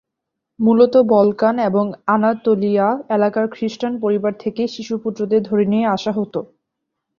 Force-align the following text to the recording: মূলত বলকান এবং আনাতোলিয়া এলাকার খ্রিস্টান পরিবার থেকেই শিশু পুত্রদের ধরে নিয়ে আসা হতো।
মূলত 0.59 0.93
বলকান 1.11 1.55
এবং 1.69 1.85
আনাতোলিয়া 2.07 2.87
এলাকার 3.09 3.45
খ্রিস্টান 3.51 3.93
পরিবার 4.01 4.33
থেকেই 4.39 4.69
শিশু 4.75 4.93
পুত্রদের 5.03 5.41
ধরে 5.43 5.63
নিয়ে 5.65 5.87
আসা 5.87 6.11
হতো। 6.11 6.39